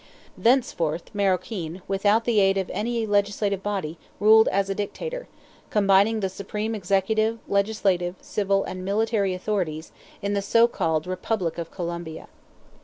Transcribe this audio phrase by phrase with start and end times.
[0.35, 5.27] Thenceforth Maroquin, without the aid of any legislative body, ruled as a dictator,
[5.69, 9.91] combining the supreme executive, legislative, civil, and military authorities,
[10.23, 12.29] in the so called Republic of Colombia.